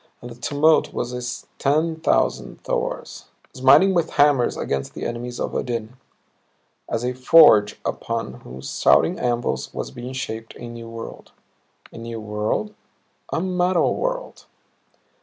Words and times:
And 0.19 0.31
the 0.31 0.35
tumult 0.41 0.91
was 0.95 1.13
as 1.13 1.45
ten 1.59 1.97
thousand 1.97 2.63
Thors, 2.63 3.25
smiting 3.53 3.93
with 3.93 4.13
hammers 4.13 4.57
against 4.57 4.95
the 4.95 5.05
enemies 5.05 5.39
of 5.39 5.53
Odin. 5.53 5.95
As 6.89 7.05
a 7.05 7.13
forge 7.13 7.79
upon 7.85 8.39
whose 8.41 8.75
shouting 8.79 9.19
anvils 9.19 9.71
was 9.75 9.91
being 9.91 10.13
shaped 10.13 10.55
a 10.55 10.67
new 10.67 10.89
world. 10.89 11.33
A 11.91 11.99
new 11.99 12.19
world? 12.19 12.73
A 13.31 13.39
metal 13.41 13.95
world! 13.95 14.47